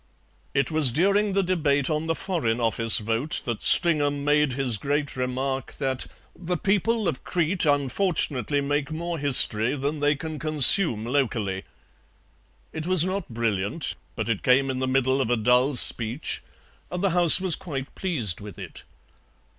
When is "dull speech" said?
15.37-16.41